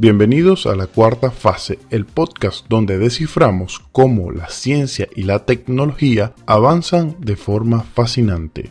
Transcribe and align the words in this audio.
Bienvenidos 0.00 0.66
a 0.66 0.76
la 0.76 0.86
cuarta 0.86 1.32
fase, 1.32 1.80
el 1.90 2.06
podcast 2.06 2.64
donde 2.68 2.98
desciframos 2.98 3.80
cómo 3.90 4.30
la 4.30 4.48
ciencia 4.48 5.08
y 5.16 5.24
la 5.24 5.44
tecnología 5.44 6.34
avanzan 6.46 7.16
de 7.18 7.34
forma 7.34 7.82
fascinante. 7.82 8.70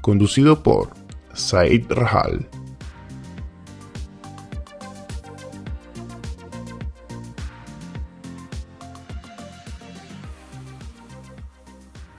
Conducido 0.00 0.64
por 0.64 0.94
Said 1.32 1.84
Rahal. 1.90 2.48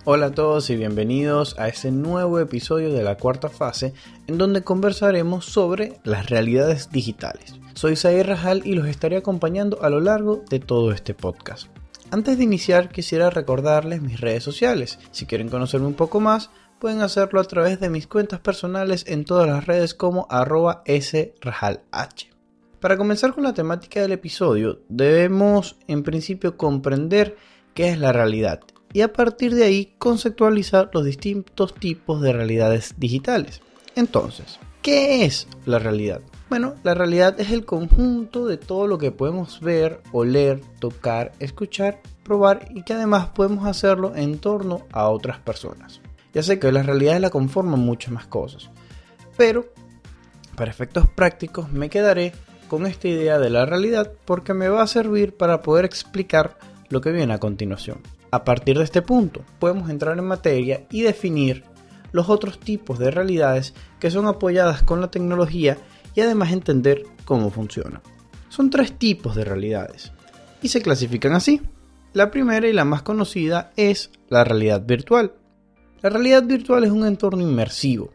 Hola 0.06 0.28
a 0.28 0.32
todos 0.32 0.70
y 0.70 0.78
bienvenidos 0.78 1.60
a 1.60 1.68
este 1.68 1.92
nuevo 1.92 2.40
episodio 2.40 2.94
de 2.94 3.04
la 3.04 3.18
cuarta 3.18 3.50
fase 3.50 3.94
en 4.28 4.38
donde 4.38 4.64
conversaremos 4.64 5.44
sobre 5.44 6.00
las 6.06 6.30
realidades 6.30 6.90
digitales. 6.90 7.60
Soy 7.84 7.98
Zair 7.98 8.28
Rajal 8.28 8.62
y 8.64 8.76
los 8.76 8.88
estaré 8.88 9.18
acompañando 9.18 9.84
a 9.84 9.90
lo 9.90 10.00
largo 10.00 10.46
de 10.50 10.62
todo 10.62 10.94
este 10.94 11.14
podcast. 11.14 11.68
Antes 12.12 12.38
de 12.38 12.46
iniciar 12.46 12.88
quisiera 12.88 13.30
recordarles 13.30 14.02
mis 14.02 14.22
redes 14.22 14.42
sociales. 14.42 15.00
Si 15.12 15.26
quieren 15.26 15.50
conocerme 15.50 15.88
un 15.88 15.94
poco 15.94 16.22
más, 16.22 16.50
pueden 16.80 17.02
hacerlo 17.02 17.42
a 17.42 17.44
través 17.44 17.82
de 17.82 17.90
mis 17.90 18.08
cuentas 18.08 18.40
personales 18.40 19.04
en 19.06 19.26
todas 19.26 19.50
las 19.50 19.66
redes 19.66 19.94
como 19.94 20.28
arroba 20.30 20.82
srajalh. 20.88 21.82
Para 22.80 22.96
comenzar 22.96 23.34
con 23.34 23.44
la 23.44 23.54
temática 23.54 24.02
del 24.02 24.14
episodio, 24.14 24.80
debemos 24.88 25.76
en 25.90 26.04
principio 26.04 26.56
comprender 26.56 27.36
qué 27.74 27.90
es 27.90 28.00
la 28.00 28.14
realidad 28.14 28.62
y 28.94 29.02
a 29.02 29.12
partir 29.12 29.56
de 29.56 29.66
ahí 29.66 29.94
conceptualizar 29.98 30.90
los 30.94 31.04
distintos 31.04 31.76
tipos 31.76 32.22
de 32.22 32.32
realidades 32.32 32.94
digitales. 32.98 33.60
Entonces, 33.94 34.58
¿qué 34.82 35.26
es 35.26 35.50
la 35.66 35.80
realidad? 35.80 36.22
Bueno, 36.54 36.76
la 36.84 36.94
realidad 36.94 37.40
es 37.40 37.50
el 37.50 37.66
conjunto 37.66 38.46
de 38.46 38.58
todo 38.58 38.86
lo 38.86 39.00
que 39.00 39.10
podemos 39.10 39.60
ver, 39.60 40.02
oler, 40.12 40.62
tocar, 40.78 41.32
escuchar, 41.40 42.00
probar 42.24 42.68
y 42.70 42.84
que 42.84 42.94
además 42.94 43.30
podemos 43.30 43.66
hacerlo 43.66 44.16
en 44.16 44.38
torno 44.38 44.86
a 44.92 45.10
otras 45.10 45.40
personas. 45.40 46.00
Ya 46.32 46.44
sé 46.44 46.60
que 46.60 46.72
la 46.72 46.84
realidad 46.84 47.20
la 47.20 47.32
conforman 47.32 47.80
muchas 47.80 48.12
más 48.12 48.28
cosas, 48.28 48.70
pero 49.36 49.66
para 50.56 50.70
efectos 50.70 51.10
prácticos 51.10 51.72
me 51.72 51.90
quedaré 51.90 52.34
con 52.68 52.86
esta 52.86 53.08
idea 53.08 53.40
de 53.40 53.50
la 53.50 53.66
realidad 53.66 54.12
porque 54.24 54.54
me 54.54 54.70
va 54.70 54.84
a 54.84 54.88
servir 54.88 55.36
para 55.36 55.64
poder 55.64 55.86
explicar 55.86 56.60
lo 56.90 57.02
que 57.02 57.12
viene 57.12 57.34
a 57.34 57.40
continuación. 57.40 57.98
A 58.30 58.44
partir 58.44 58.78
de 58.78 58.84
este 58.84 59.02
punto, 59.02 59.42
podemos 59.58 59.90
entrar 59.90 60.20
en 60.20 60.26
materia 60.26 60.86
y 60.92 61.02
definir 61.02 61.64
los 62.12 62.30
otros 62.30 62.60
tipos 62.60 63.00
de 63.00 63.10
realidades 63.10 63.74
que 64.00 64.12
son 64.12 64.28
apoyadas 64.28 64.84
con 64.84 65.02
la 65.02 65.10
tecnología 65.10 65.80
y 66.16 66.22
además 66.22 66.52
entender 66.52 67.04
cómo 67.26 67.50
funciona. 67.50 68.02
Son 68.50 68.70
tres 68.70 68.98
tipos 68.98 69.36
de 69.36 69.46
realidades 69.46 70.12
y 70.62 70.68
se 70.68 70.82
clasifican 70.82 71.34
así. 71.34 71.62
La 72.14 72.30
primera 72.30 72.68
y 72.68 72.74
la 72.74 72.86
más 72.86 73.02
conocida 73.02 73.72
es 73.76 74.12
la 74.30 74.44
realidad 74.44 74.86
virtual. 74.86 75.34
La 76.02 76.10
realidad 76.10 76.44
virtual 76.44 76.84
es 76.84 76.92
un 76.92 77.06
entorno 77.06 77.42
inmersivo 77.42 78.12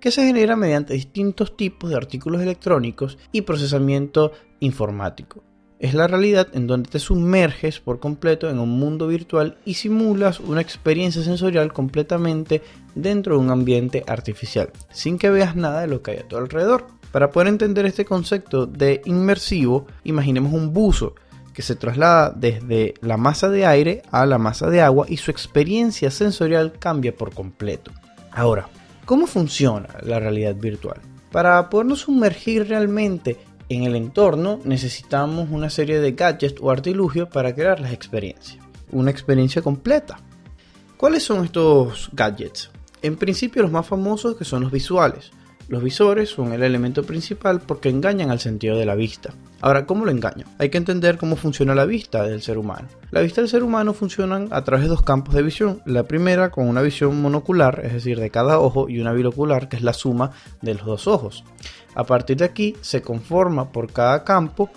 que 0.00 0.10
se 0.10 0.26
genera 0.26 0.56
mediante 0.56 0.94
distintos 0.94 1.56
tipos 1.56 1.90
de 1.90 1.96
artículos 1.96 2.42
electrónicos 2.42 3.18
y 3.32 3.42
procesamiento 3.42 4.32
informático 4.60 5.42
es 5.80 5.94
la 5.94 6.06
realidad 6.06 6.48
en 6.52 6.66
donde 6.66 6.90
te 6.90 6.98
sumerges 6.98 7.80
por 7.80 8.00
completo 8.00 8.50
en 8.50 8.58
un 8.58 8.68
mundo 8.68 9.08
virtual 9.08 9.56
y 9.64 9.74
simulas 9.74 10.38
una 10.38 10.60
experiencia 10.60 11.22
sensorial 11.22 11.72
completamente 11.72 12.62
dentro 12.94 13.34
de 13.34 13.40
un 13.40 13.50
ambiente 13.50 14.04
artificial, 14.06 14.70
sin 14.90 15.18
que 15.18 15.30
veas 15.30 15.56
nada 15.56 15.80
de 15.80 15.86
lo 15.86 16.02
que 16.02 16.12
hay 16.12 16.18
a 16.18 16.28
tu 16.28 16.36
alrededor. 16.36 16.86
Para 17.12 17.30
poder 17.30 17.48
entender 17.48 17.86
este 17.86 18.04
concepto 18.04 18.66
de 18.66 19.02
inmersivo, 19.04 19.86
imaginemos 20.04 20.52
un 20.52 20.72
buzo 20.72 21.14
que 21.52 21.62
se 21.62 21.74
traslada 21.74 22.30
desde 22.30 22.94
la 23.00 23.16
masa 23.16 23.48
de 23.48 23.66
aire 23.66 24.02
a 24.12 24.24
la 24.26 24.38
masa 24.38 24.70
de 24.70 24.80
agua 24.80 25.06
y 25.08 25.16
su 25.16 25.30
experiencia 25.30 26.10
sensorial 26.10 26.72
cambia 26.78 27.14
por 27.14 27.34
completo. 27.34 27.90
Ahora, 28.30 28.68
¿cómo 29.04 29.26
funciona 29.26 29.88
la 30.02 30.20
realidad 30.20 30.54
virtual? 30.54 31.00
Para 31.32 31.68
podernos 31.68 32.00
sumergir 32.00 32.68
realmente 32.68 33.38
en 33.68 33.84
el 33.84 33.94
entorno 33.94 34.60
necesitamos 34.64 35.48
una 35.50 35.70
serie 35.70 36.00
de 36.00 36.12
gadgets 36.12 36.60
o 36.60 36.70
artilugios 36.70 37.28
para 37.28 37.54
crear 37.54 37.80
las 37.80 37.92
experiencias. 37.92 38.58
Una 38.90 39.10
experiencia 39.10 39.62
completa. 39.62 40.18
¿Cuáles 40.96 41.22
son 41.22 41.44
estos 41.44 42.10
gadgets? 42.12 42.70
En 43.02 43.16
principio 43.16 43.62
los 43.62 43.70
más 43.70 43.86
famosos 43.86 44.36
que 44.36 44.44
son 44.44 44.62
los 44.62 44.72
visuales. 44.72 45.30
Los 45.70 45.84
visores 45.84 46.28
son 46.28 46.52
el 46.52 46.64
elemento 46.64 47.04
principal 47.04 47.60
porque 47.60 47.90
engañan 47.90 48.32
al 48.32 48.40
sentido 48.40 48.76
de 48.76 48.84
la 48.84 48.96
vista. 48.96 49.32
Ahora, 49.60 49.86
¿cómo 49.86 50.04
lo 50.04 50.10
engañan? 50.10 50.48
Hay 50.58 50.68
que 50.68 50.78
entender 50.78 51.16
cómo 51.16 51.36
funciona 51.36 51.76
la 51.76 51.84
vista 51.84 52.24
del 52.24 52.42
ser 52.42 52.58
humano. 52.58 52.88
La 53.12 53.20
vista 53.20 53.40
del 53.40 53.48
ser 53.48 53.62
humano 53.62 53.94
funciona 53.94 54.48
a 54.50 54.64
través 54.64 54.82
de 54.82 54.88
dos 54.88 55.02
campos 55.02 55.32
de 55.32 55.44
visión. 55.44 55.80
La 55.86 56.02
primera 56.02 56.50
con 56.50 56.66
una 56.66 56.82
visión 56.82 57.22
monocular, 57.22 57.82
es 57.84 57.92
decir, 57.92 58.18
de 58.18 58.30
cada 58.30 58.58
ojo, 58.58 58.88
y 58.88 58.98
una 58.98 59.12
bilocular, 59.12 59.68
que 59.68 59.76
es 59.76 59.82
la 59.82 59.92
suma 59.92 60.32
de 60.60 60.74
los 60.74 60.86
dos 60.86 61.06
ojos. 61.06 61.44
A 61.94 62.02
partir 62.02 62.38
de 62.38 62.46
aquí 62.46 62.74
se 62.80 63.00
conforma 63.00 63.70
por 63.70 63.92
cada 63.92 64.24
campo 64.24 64.70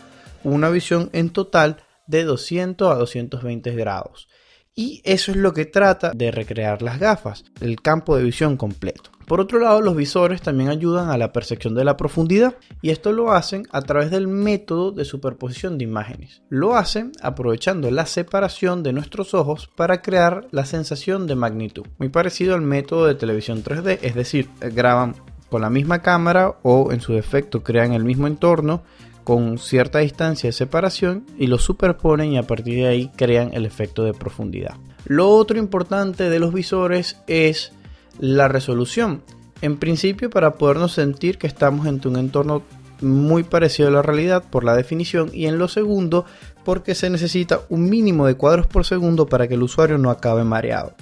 una 0.44 0.70
visión 0.70 1.10
en 1.12 1.32
total 1.32 1.78
de 2.06 2.24
200 2.24 2.92
a 2.92 2.96
220 3.00 3.72
grados. 3.72 4.28
Y 4.76 5.02
eso 5.06 5.32
es 5.32 5.38
lo 5.38 5.54
que 5.54 5.66
trata 5.66 6.12
de 6.14 6.30
recrear 6.30 6.84
las 6.84 7.00
gafas, 7.00 7.46
el 7.62 7.82
campo 7.82 8.16
de 8.16 8.24
visión 8.24 8.58
completo. 8.58 9.10
Por 9.26 9.40
otro 9.40 9.60
lado, 9.60 9.82
los 9.82 9.96
visores 9.96 10.42
también 10.42 10.70
ayudan 10.70 11.10
a 11.10 11.18
la 11.18 11.32
percepción 11.32 11.76
de 11.76 11.86
la 11.86 11.98
profundidad 11.98 12.56
y 12.82 12.90
esto 12.90 13.12
lo 13.12 13.32
hacen 13.32 13.68
a 13.72 13.82
través 13.82 14.12
del 14.12 14.28
método 14.28 14.92
de 14.92 15.06
superposición 15.06 15.78
de 15.78 15.86
imágenes. 15.86 16.42
Lo 16.50 16.76
hacen 16.76 17.12
aprovechando 17.22 17.90
la 17.92 18.06
separación 18.06 18.84
de 18.84 18.94
nuestros 18.94 19.34
ojos 19.34 19.70
para 19.76 20.02
crear 20.02 20.48
la 20.52 20.66
sensación 20.66 21.28
de 21.28 21.36
magnitud, 21.36 21.86
muy 21.98 22.10
parecido 22.10 22.56
al 22.56 22.62
método 22.62 23.08
de 23.08 23.16
televisión 23.16 23.64
3D, 23.64 24.00
es 24.02 24.16
decir, 24.16 24.50
graban 24.60 25.16
con 25.50 25.62
la 25.62 25.70
misma 25.70 26.02
cámara 26.02 26.58
o 26.64 26.92
en 26.92 27.00
su 27.00 27.14
defecto 27.14 27.62
crean 27.62 27.94
el 27.94 28.04
mismo 28.04 28.28
entorno 28.28 28.82
con 29.24 29.58
cierta 29.58 30.00
distancia 30.00 30.48
de 30.48 30.54
separación 30.54 31.26
y 31.38 31.48
lo 31.48 31.58
superponen 31.58 32.34
y 32.34 32.38
a 32.38 32.44
partir 32.44 32.76
de 32.76 32.88
ahí 32.88 33.12
crean 33.16 33.52
el 33.54 33.66
efecto 33.66 34.04
de 34.04 34.14
profundidad. 34.14 34.76
Lo 35.06 35.30
otro 35.30 35.58
importante 35.58 36.30
de 36.30 36.40
los 36.40 36.54
visores 36.54 37.18
es 37.28 37.72
la 38.20 38.48
resolución. 38.48 39.24
En 39.62 39.78
principio 39.78 40.30
para 40.30 40.56
podernos 40.56 40.94
sentir 40.94 41.38
que 41.38 41.48
estamos 41.48 41.88
en 41.88 42.02
un 42.06 42.18
entorno 42.18 42.64
muy 43.02 43.44
parecido 43.44 43.90
a 43.90 43.92
la 43.92 44.02
realidad 44.02 44.44
por 44.50 44.64
la 44.64 44.76
definición 44.76 45.30
y 45.34 45.46
en 45.46 45.58
lo 45.58 45.68
segundo 45.68 46.26
porque 46.64 46.96
se 46.96 47.10
necesita 47.10 47.62
un 47.70 47.90
mínimo 47.90 48.26
de 48.26 48.36
cuadros 48.36 48.68
por 48.68 48.86
segundo 48.86 49.28
para 49.28 49.48
que 49.48 49.56
el 49.56 49.64
usuario 49.64 49.98
no 49.98 50.10
acabe 50.10 50.44
mareado. 50.44 50.96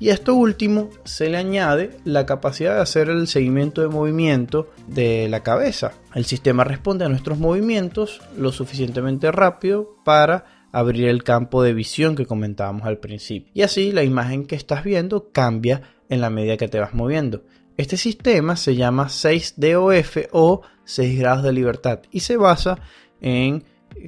Y 0.00 0.10
a 0.10 0.14
esto 0.14 0.34
último 0.34 0.90
se 1.04 1.28
le 1.28 1.38
añade 1.38 1.90
la 2.04 2.24
capacidad 2.24 2.76
de 2.76 2.82
hacer 2.82 3.08
el 3.08 3.26
seguimiento 3.26 3.80
de 3.80 3.88
movimiento 3.88 4.70
de 4.86 5.28
la 5.28 5.42
cabeza. 5.42 5.92
El 6.14 6.24
sistema 6.24 6.62
responde 6.62 7.04
a 7.04 7.08
nuestros 7.08 7.38
movimientos 7.38 8.20
lo 8.36 8.52
suficientemente 8.52 9.32
rápido 9.32 9.96
para 10.04 10.68
abrir 10.70 11.08
el 11.08 11.24
campo 11.24 11.62
de 11.62 11.74
visión 11.74 12.14
que 12.14 12.26
comentábamos 12.26 12.86
al 12.86 12.98
principio. 12.98 13.50
Y 13.54 13.62
así 13.62 13.90
la 13.90 14.04
imagen 14.04 14.46
que 14.46 14.54
estás 14.54 14.84
viendo 14.84 15.30
cambia 15.32 15.82
en 16.08 16.20
la 16.20 16.30
medida 16.30 16.56
que 16.56 16.68
te 16.68 16.80
vas 16.80 16.94
moviendo. 16.94 17.42
Este 17.76 17.96
sistema 17.96 18.56
se 18.56 18.74
llama 18.74 19.06
6DOF 19.06 20.28
o 20.32 20.62
6 20.84 21.18
grados 21.18 21.44
de 21.44 21.52
libertad 21.52 22.00
y 22.10 22.20
se 22.20 22.36
basa 22.36 22.78
en 23.20 23.64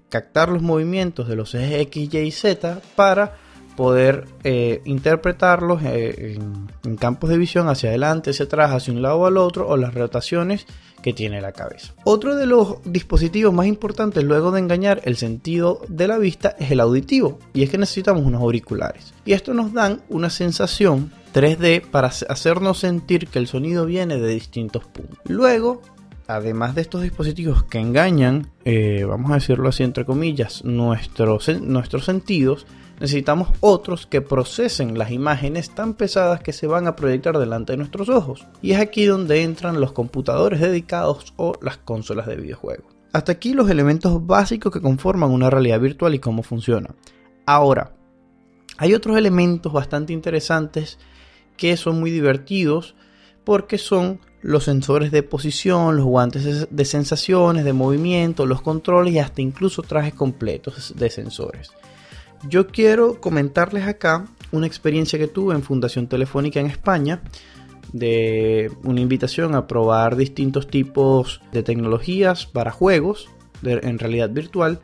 captar 0.09 0.49
los 0.49 0.63
movimientos 0.63 1.29
de 1.29 1.37
los 1.37 1.55
ejes 1.55 1.83
X, 1.83 2.13
Y 2.13 2.19
y 2.19 2.31
Z 2.31 2.81
para 2.97 3.37
poder 3.77 4.27
eh, 4.45 4.83
interpretarlos 4.85 5.83
eh, 5.85 6.39
en, 6.85 6.97
campos 6.97 7.31
de 7.31 7.39
visión 7.39 7.69
hacia 7.69 7.89
adelante, 7.89 8.31
hacia 8.31 8.45
atrás, 8.45 8.73
hacia 8.73 8.93
un 8.93 9.01
lado 9.01 9.25
al 9.25 9.39
otro, 9.39 9.69
o 9.69 9.77
las 9.77 9.95
rotaciones 9.95 10.67
que 11.03 11.15
tiene 11.15 11.41
la 11.41 11.53
cabeza. 11.53 11.95
Otro 12.05 12.37
de 12.37 12.45
los 12.45 12.77
dispositivos 12.85 13.55
más 13.55 13.67
importantes 13.67 14.23
luego 14.23 14.51
de 14.51 14.61
engañar 14.61 15.01
el 15.05 15.17
sentido 15.17 15.81
de 15.89 16.09
la 16.09 16.19
vista 16.19 16.57
es 16.59 16.71
el 16.71 16.81
auditivo, 16.81 17.39
y 17.55 17.63
es 17.63 17.71
que 17.71 17.79
necesitamos 17.79 18.27
unos 18.27 18.43
auriculares. 18.43 19.15
Y 19.25 19.33
esto 19.33 19.55
nos 19.55 19.73
dan 19.73 20.03
una 20.11 20.29
sensación 20.29 21.11
3D 21.33 21.83
para 21.83 22.09
hacernos 22.09 22.79
sentir 22.79 23.29
que 23.29 23.39
el 23.39 23.47
sonido 23.47 23.87
viene 23.87 24.19
de 24.19 24.29
distintos 24.29 24.85
puntos. 24.85 25.19
Luego 25.25 25.81
además 26.31 26.75
de 26.75 26.83
estos 26.83 27.03
dispositivos 27.03 27.65
que 27.65 27.79
engañan, 27.79 28.49
eh, 28.65 29.05
vamos 29.07 29.31
a 29.33 29.35
decirlo 29.35 29.69
así 29.69 29.83
entre 29.83 30.05
comillas, 30.05 30.65
nuestros, 30.65 31.49
nuestros 31.61 32.05
sentidos, 32.05 32.67
necesitamos 33.01 33.49
otros 33.61 34.07
que 34.07 34.21
procesen 34.21 34.99
las 34.99 35.11
imágenes 35.11 35.71
tan 35.71 35.95
pesadas 35.95 36.41
que 36.41 36.53
se 36.53 36.67
van 36.67 36.87
a 36.87 36.97
proyectar 36.97 37.39
delante 37.39 37.73
de 37.73 37.79
nuestros 37.79 38.09
ojos. 38.09 38.47
Y 38.63 38.73
es 38.73 38.81
aquí 38.81 39.07
donde 39.07 39.43
entran 39.43 39.81
los 39.81 39.93
computadores 39.93 40.61
dedicados 40.61 41.33
o 41.37 41.55
las 41.63 41.79
consolas 41.79 42.27
de 42.27 42.37
videojuegos. 42.37 42.95
Hasta 43.13 43.33
aquí 43.33 43.55
los 43.55 43.69
elementos 43.69 44.25
básicos 44.25 44.73
que 44.73 44.81
conforman 44.81 45.31
una 45.31 45.51
realidad 45.51 45.81
virtual 45.81 46.15
y 46.15 46.21
cómo 46.21 46.43
funciona. 46.43 46.95
Ahora, 47.45 47.93
hay 48.77 48.95
otros 48.95 49.17
elementos 49.17 49.73
bastante 49.73 50.13
interesantes 50.13 50.99
que 51.61 51.77
son 51.77 52.01
muy 52.01 52.11
divertidos 52.11 52.95
porque 53.45 53.77
son 53.77 54.19
los 54.41 54.65
sensores 54.65 55.11
de 55.11 55.23
posición, 55.23 55.95
los 55.99 56.07
guantes 56.07 56.69
de 56.71 56.85
sensaciones, 56.87 57.67
de 57.67 57.75
movimiento, 57.75 58.47
los 58.47 58.63
controles 58.63 59.13
y 59.13 59.19
hasta 59.19 59.43
incluso 59.43 59.83
trajes 59.83 60.15
completos 60.15 60.95
de 60.97 61.11
sensores. 61.11 61.71
Yo 62.49 62.67
quiero 62.67 63.21
comentarles 63.21 63.87
acá 63.87 64.25
una 64.53 64.67
experiencia 64.67 65.19
que 65.19 65.29
tuve 65.29 65.55
en 65.55 65.63
Fundación 65.63 66.07
Telefónica 66.07 66.61
en 66.61 66.67
España 66.67 67.21
de 67.93 68.73
una 68.83 69.03
invitación 69.03 69.55
a 69.55 69.67
probar 69.67 70.17
distintos 70.17 70.67
tipos 70.67 71.43
de 71.53 71.63
tecnologías 71.63 72.47
para 72.47 72.71
juegos 72.71 73.29
en 73.63 73.99
realidad 73.99 74.31
virtual 74.31 74.81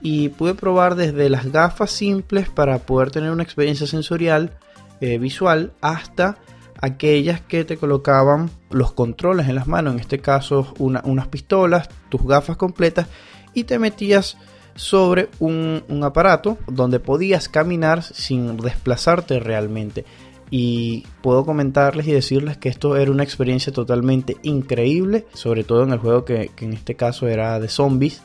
y 0.00 0.30
pude 0.30 0.54
probar 0.54 0.94
desde 0.94 1.28
las 1.28 1.52
gafas 1.52 1.90
simples 1.90 2.48
para 2.48 2.78
poder 2.78 3.10
tener 3.10 3.30
una 3.30 3.42
experiencia 3.42 3.86
sensorial 3.86 4.56
eh, 5.00 5.18
visual 5.18 5.72
hasta 5.80 6.38
aquellas 6.80 7.40
que 7.40 7.64
te 7.64 7.76
colocaban 7.76 8.50
los 8.70 8.92
controles 8.92 9.48
en 9.48 9.54
las 9.54 9.66
manos, 9.66 9.94
en 9.94 10.00
este 10.00 10.18
caso 10.18 10.74
unas 10.78 11.28
pistolas, 11.28 11.88
tus 12.08 12.22
gafas 12.26 12.56
completas 12.56 13.06
y 13.54 13.64
te 13.64 13.78
metías 13.78 14.36
sobre 14.74 15.28
un, 15.38 15.82
aparato 16.02 16.58
donde 16.66 17.00
podías 17.00 17.48
caminar 17.48 18.02
sin 18.02 18.56
desplazarte 18.56 19.40
realmente. 19.40 20.04
Y 20.50 21.06
puedo 21.22 21.46
comentarles 21.46 22.06
y 22.06 22.12
decirles 22.12 22.58
que 22.58 22.68
esto 22.68 22.96
era 22.96 23.10
una 23.10 23.22
experiencia 23.22 23.72
totalmente 23.72 24.36
increíble, 24.42 25.26
sobre 25.32 25.64
todo 25.64 25.84
en 25.84 25.92
el 25.92 25.98
juego 25.98 26.24
que, 26.24 26.50
que 26.54 26.66
en 26.66 26.74
este 26.74 26.96
caso 26.96 27.28
era 27.28 27.58
de 27.58 27.68
zombies. 27.68 28.22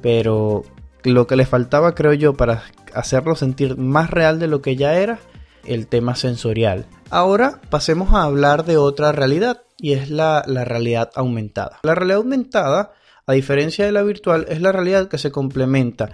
Pero 0.00 0.64
lo 1.04 1.26
que 1.26 1.36
le 1.36 1.44
faltaba, 1.44 1.94
creo 1.94 2.14
yo, 2.14 2.34
para 2.34 2.62
hacerlo 2.94 3.36
sentir 3.36 3.76
más 3.76 4.10
real 4.10 4.38
de 4.38 4.46
lo 4.46 4.62
que 4.62 4.74
ya 4.76 4.94
era, 4.94 5.18
el 5.64 5.86
tema 5.86 6.14
sensorial. 6.14 6.86
Ahora 7.10 7.60
pasemos 7.70 8.12
a 8.12 8.22
hablar 8.22 8.64
de 8.64 8.76
otra 8.76 9.12
realidad 9.12 9.62
y 9.78 9.92
es 9.92 10.10
la, 10.10 10.42
realidad 10.42 11.10
aumentada. 11.14 11.80
La 11.82 11.94
realidad 11.94 12.18
aumentada, 12.18 12.92
a 13.26 13.32
diferencia 13.32 13.84
de 13.84 13.92
la 13.92 14.02
virtual, 14.02 14.46
es 14.48 14.60
la 14.60 14.72
realidad 14.72 15.08
que 15.08 15.18
se 15.18 15.30
complementa, 15.30 16.10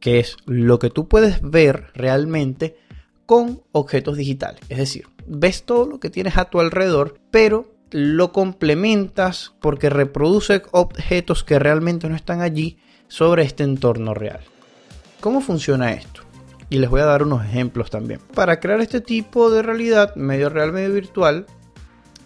que 0.00 0.18
es 0.18 0.36
lo 0.46 0.78
que 0.78 0.90
tú 0.90 1.08
puedes 1.08 1.40
ver 1.42 1.88
realmente 1.94 2.76
con 3.26 3.62
objetos 3.72 4.16
digitales. 4.16 4.60
Es 4.68 4.78
decir, 4.78 5.06
ves 5.26 5.64
todo 5.64 5.86
lo 5.86 6.00
que 6.00 6.10
tienes 6.10 6.36
a 6.36 6.46
tu 6.46 6.60
alrededor, 6.60 7.18
pero 7.30 7.74
lo 7.90 8.32
complementas 8.32 9.52
porque 9.60 9.90
reproduce 9.90 10.62
objetos 10.72 11.44
que 11.44 11.58
realmente 11.58 12.08
no 12.08 12.16
están 12.16 12.40
allí 12.40 12.78
sobre 13.08 13.42
este 13.42 13.64
entorno 13.64 14.14
real. 14.14 14.40
¿Cómo 15.20 15.40
funciona 15.40 15.92
esto? 15.92 16.22
Y 16.70 16.78
les 16.78 16.88
voy 16.88 17.00
a 17.00 17.04
dar 17.04 17.22
unos 17.22 17.44
ejemplos 17.44 17.90
también. 17.90 18.20
Para 18.34 18.60
crear 18.60 18.80
este 18.80 19.00
tipo 19.00 19.50
de 19.50 19.60
realidad, 19.62 20.14
medio 20.14 20.48
real, 20.48 20.72
medio 20.72 20.94
virtual, 20.94 21.46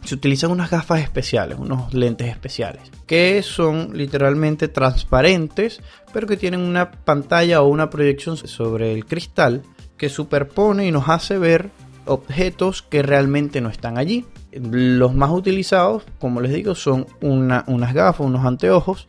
se 0.04 0.14
utilizan 0.14 0.50
unas 0.50 0.70
gafas 0.70 1.00
especiales, 1.00 1.58
unos 1.58 1.94
lentes 1.94 2.28
especiales, 2.28 2.82
que 3.06 3.42
son 3.42 3.96
literalmente 3.96 4.68
transparentes, 4.68 5.80
pero 6.12 6.26
que 6.26 6.36
tienen 6.36 6.60
una 6.60 6.90
pantalla 6.90 7.62
o 7.62 7.68
una 7.68 7.88
proyección 7.88 8.36
sobre 8.36 8.92
el 8.92 9.06
cristal 9.06 9.62
que 9.96 10.10
superpone 10.10 10.86
y 10.86 10.92
nos 10.92 11.08
hace 11.08 11.38
ver 11.38 11.70
objetos 12.04 12.82
que 12.82 13.02
realmente 13.02 13.62
no 13.62 13.70
están 13.70 13.96
allí. 13.96 14.26
Los 14.52 15.14
más 15.14 15.30
utilizados, 15.30 16.04
como 16.18 16.42
les 16.42 16.52
digo, 16.52 16.74
son 16.74 17.06
unas 17.22 17.94
gafas, 17.94 18.26
unos 18.26 18.44
anteojos, 18.44 19.08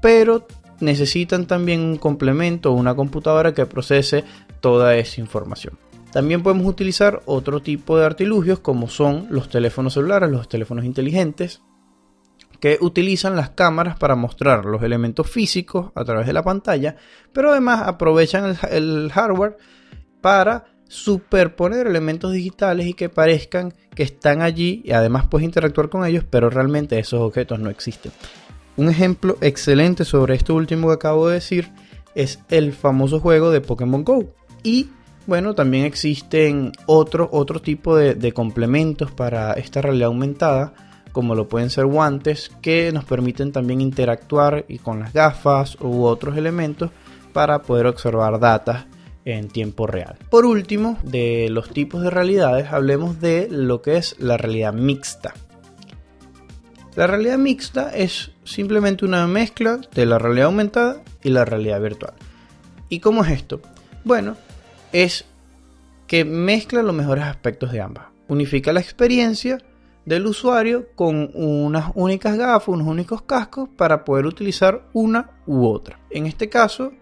pero 0.00 0.46
necesitan 0.80 1.46
también 1.46 1.80
un 1.80 1.96
complemento 1.96 2.70
o 2.70 2.74
una 2.74 2.94
computadora 2.94 3.52
que 3.52 3.66
procese 3.66 4.24
toda 4.60 4.96
esa 4.96 5.20
información. 5.20 5.78
También 6.12 6.42
podemos 6.42 6.66
utilizar 6.66 7.22
otro 7.26 7.60
tipo 7.60 7.98
de 7.98 8.06
artilugios 8.06 8.60
como 8.60 8.88
son 8.88 9.26
los 9.30 9.48
teléfonos 9.48 9.94
celulares, 9.94 10.30
los 10.30 10.48
teléfonos 10.48 10.84
inteligentes, 10.84 11.60
que 12.60 12.78
utilizan 12.80 13.36
las 13.36 13.50
cámaras 13.50 13.98
para 13.98 14.16
mostrar 14.16 14.64
los 14.64 14.82
elementos 14.82 15.28
físicos 15.28 15.90
a 15.94 16.04
través 16.04 16.26
de 16.26 16.32
la 16.32 16.42
pantalla, 16.42 16.96
pero 17.32 17.50
además 17.50 17.82
aprovechan 17.86 18.56
el, 18.70 19.10
hardware 19.12 19.56
para 20.20 20.64
superponer 20.88 21.86
elementos 21.86 22.32
digitales 22.32 22.86
y 22.86 22.94
que 22.94 23.08
parezcan 23.08 23.74
que 23.94 24.04
están 24.04 24.40
allí 24.42 24.82
y 24.84 24.92
además 24.92 25.26
puedes 25.26 25.44
interactuar 25.44 25.88
con 25.88 26.04
ellos, 26.04 26.24
pero 26.28 26.48
realmente 26.48 26.98
esos 26.98 27.20
objetos 27.20 27.58
no 27.58 27.70
existen. 27.70 28.12
Un 28.76 28.88
ejemplo 28.88 29.36
excelente 29.40 30.04
sobre 30.04 30.34
esto 30.34 30.54
último 30.54 30.88
que 30.88 30.94
acabo 30.94 31.28
de 31.28 31.34
decir 31.34 31.72
es 32.14 32.40
el 32.48 32.72
famoso 32.72 33.20
juego 33.20 33.50
de 33.50 33.60
Pokémon 33.60 34.04
Go. 34.04 34.34
Y 34.66 34.88
bueno, 35.28 35.54
también 35.54 35.84
existen 35.84 36.72
otro, 36.86 37.28
otro 37.30 37.62
tipo 37.62 37.96
de, 37.96 38.32
complementos 38.32 39.12
para 39.12 39.52
esta 39.52 39.80
realidad 39.80 40.08
aumentada, 40.08 40.74
como 41.12 41.36
lo 41.36 41.48
pueden 41.48 41.70
ser 41.70 41.86
guantes, 41.86 42.50
que 42.62 42.90
nos 42.90 43.04
permiten 43.04 43.52
también 43.52 43.80
interactuar 43.80 44.64
y 44.66 44.78
con 44.78 44.98
las 44.98 45.12
gafas 45.12 45.76
u 45.80 46.02
otros 46.02 46.36
elementos 46.36 46.90
para 47.32 47.62
poder 47.62 47.86
observar 47.86 48.40
datos 48.40 48.78
en 49.24 49.46
tiempo 49.46 49.86
real. 49.86 50.16
Por 50.30 50.44
último, 50.44 50.98
de 51.04 51.46
los 51.48 51.70
tipos 51.70 52.02
de 52.02 52.10
realidades, 52.10 52.72
hablemos 52.72 53.20
de 53.20 53.46
lo 53.48 53.82
que 53.82 53.98
es 53.98 54.16
la 54.18 54.36
realidad 54.36 54.72
mixta. 54.72 55.32
La 56.96 57.06
realidad 57.06 57.38
mixta 57.38 57.96
es 57.96 58.32
simplemente 58.42 59.04
una 59.04 59.28
mezcla 59.28 59.80
de 59.94 60.06
la 60.06 60.18
realidad 60.18 60.46
aumentada 60.46 61.04
y 61.22 61.28
la 61.28 61.44
realidad 61.44 61.80
virtual. 61.80 62.14
¿Y 62.88 62.98
cómo 62.98 63.24
es 63.24 63.30
esto? 63.30 63.60
Bueno, 64.02 64.36
es 65.04 65.26
que 66.06 66.24
mezcla 66.24 66.82
los 66.82 66.94
mejores 66.94 67.24
aspectos 67.24 67.70
de 67.70 67.82
ambas. 67.82 68.06
Unifica 68.28 68.72
la 68.72 68.80
experiencia 68.80 69.58
del 70.06 70.26
usuario 70.26 70.86
con 70.94 71.30
unas 71.34 71.90
únicas 71.94 72.38
gafas, 72.38 72.68
unos 72.68 72.86
únicos 72.86 73.20
cascos 73.22 73.68
para 73.76 74.04
poder 74.04 74.24
utilizar 74.24 74.86
una 74.94 75.32
u 75.46 75.66
otra. 75.66 75.98
En 76.08 76.24
este 76.24 76.48
caso, 76.48 76.92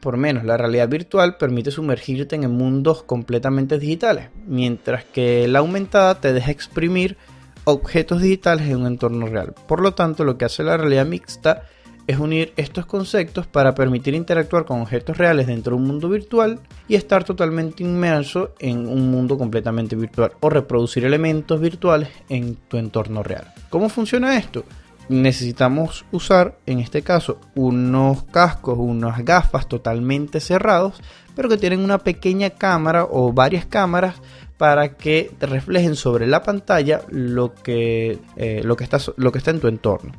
por 0.00 0.16
menos 0.16 0.44
la 0.44 0.56
realidad 0.56 0.88
virtual 0.88 1.36
permite 1.36 1.70
sumergirte 1.70 2.34
en 2.34 2.50
mundos 2.50 3.04
completamente 3.04 3.78
digitales, 3.78 4.30
mientras 4.46 5.04
que 5.04 5.46
la 5.46 5.60
aumentada 5.60 6.20
te 6.20 6.32
deja 6.32 6.50
exprimir 6.50 7.16
objetos 7.62 8.22
digitales 8.22 8.66
en 8.66 8.78
un 8.78 8.86
entorno 8.86 9.26
real. 9.26 9.54
Por 9.68 9.82
lo 9.82 9.94
tanto, 9.94 10.24
lo 10.24 10.36
que 10.36 10.46
hace 10.46 10.64
la 10.64 10.76
realidad 10.76 11.06
mixta 11.06 11.62
es 12.06 12.18
unir 12.18 12.52
estos 12.56 12.86
conceptos 12.86 13.46
para 13.46 13.74
permitir 13.74 14.14
interactuar 14.14 14.64
con 14.64 14.80
objetos 14.80 15.16
reales 15.16 15.46
dentro 15.46 15.74
de 15.74 15.82
un 15.82 15.88
mundo 15.88 16.08
virtual 16.08 16.60
y 16.88 16.94
estar 16.94 17.24
totalmente 17.24 17.82
inmerso 17.82 18.54
en 18.58 18.88
un 18.88 19.10
mundo 19.10 19.36
completamente 19.36 19.96
virtual 19.96 20.32
o 20.40 20.50
reproducir 20.50 21.04
elementos 21.04 21.60
virtuales 21.60 22.08
en 22.28 22.56
tu 22.68 22.76
entorno 22.76 23.22
real. 23.22 23.52
¿Cómo 23.70 23.88
funciona 23.88 24.36
esto? 24.36 24.64
Necesitamos 25.08 26.04
usar 26.10 26.58
en 26.66 26.80
este 26.80 27.02
caso 27.02 27.38
unos 27.54 28.24
cascos, 28.24 28.76
unas 28.78 29.24
gafas 29.24 29.68
totalmente 29.68 30.40
cerrados, 30.40 31.00
pero 31.34 31.48
que 31.48 31.58
tienen 31.58 31.80
una 31.80 31.98
pequeña 31.98 32.50
cámara 32.50 33.06
o 33.08 33.32
varias 33.32 33.66
cámaras 33.66 34.16
para 34.56 34.96
que 34.96 35.30
te 35.38 35.46
reflejen 35.46 35.96
sobre 35.96 36.26
la 36.26 36.42
pantalla 36.42 37.02
lo 37.08 37.54
que, 37.54 38.18
eh, 38.36 38.62
lo, 38.64 38.76
que 38.76 38.84
está, 38.84 39.50
en 39.50 39.60
tu 39.60 39.68
entorno. 39.68 40.12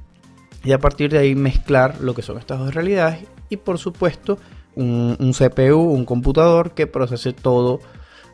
Y 0.63 0.71
a 0.71 0.79
partir 0.79 1.11
de 1.11 1.19
ahí 1.19 1.35
mezclar 1.35 2.01
lo 2.01 2.13
que 2.13 2.21
son 2.21 2.37
estas 2.37 2.59
dos 2.59 2.73
realidades 2.73 3.25
y 3.49 3.57
por 3.57 3.77
supuesto 3.77 4.37
un, 4.75 5.33
CPU, 5.33 5.79
un 5.79 6.05
computador 6.05 6.71
que 6.71 6.87
procese 6.87 7.33
todo 7.33 7.79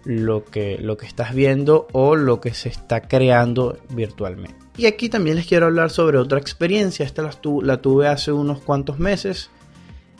lo 0.04 0.44
que, 0.44 0.78
lo 0.80 0.98
que 0.98 1.06
estás 1.06 1.34
viendo 1.34 1.88
o 1.94 2.16
lo 2.16 2.42
que 2.42 2.54
se 2.54 2.70
está 2.70 3.02
creando 3.02 3.78
virtualmente. 3.90 4.56
Y 4.76 4.88
aquí 4.88 5.08
también 5.08 5.36
les 5.36 5.46
quiero 5.46 5.68
hablar 5.68 5.92
sobre 5.92 6.18
otra 6.18 6.40
experiencia. 6.40 7.06
Esta 7.06 7.22
la, 7.22 7.78
tuve 7.82 8.08
hace 8.08 8.32
unos 8.32 8.60
cuantos 8.60 9.00
meses. 9.00 9.52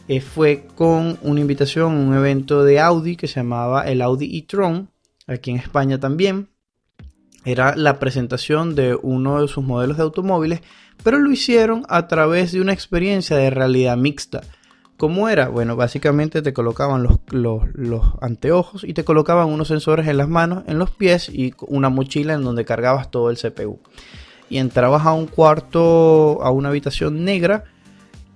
Eh, 0.08 0.22
fue 0.22 0.68
con 0.76 1.18
una 1.22 1.40
invitación 1.40 1.94
un 1.94 2.14
evento 2.14 2.64
de 2.64 2.80
Audi 2.80 3.16
que 3.16 3.28
se 3.28 3.36
llamaba 3.36 3.88
el 3.88 4.02
Audi 4.02 4.38
e-tron 4.38 4.90
aquí 5.28 5.52
en 5.52 5.58
España 5.58 6.00
también. 6.00 6.50
Era 7.46 7.76
la 7.76 8.00
presentación 8.00 8.76
de 8.76 8.96
uno 8.96 9.42
de 9.42 9.48
sus 9.48 9.64
modelos 9.64 9.98
de 9.98 10.04
automóviles, 10.04 10.62
pero 11.04 11.20
lo 11.20 11.32
hicieron 11.32 11.86
a 11.90 12.08
través 12.08 12.52
de 12.52 12.62
una 12.62 12.74
experiencia 12.74 13.36
de 13.36 13.50
realidad 13.50 13.98
mixta. 13.98 14.42
¿Cómo 14.98 15.28
era? 15.28 15.50
Bueno, 15.50 15.76
básicamente 15.76 16.42
te 16.42 16.54
colocaban 16.54 17.06
los, 17.32 18.04
anteojos 18.22 18.84
y 18.86 18.94
te 18.94 19.04
colocaban 19.04 19.50
unos 19.50 19.68
sensores 19.68 20.08
en 20.08 20.18
las 20.18 20.30
manos, 20.30 20.64
en 20.68 20.80
los 20.80 20.92
pies 20.92 21.28
y 21.30 21.54
una 21.68 21.90
mochila 21.90 22.34
en 22.36 22.44
donde 22.44 22.64
cargabas 22.64 23.12
todo 23.12 23.30
el 23.30 23.38
CPU. 23.38 23.80
Y 24.50 24.60
entrabas 24.60 25.06
a 25.06 25.14
un 25.14 25.26
cuarto, 25.26 26.42
a 26.42 26.52
una 26.52 26.70
habitación 26.70 27.26
negra 27.26 27.66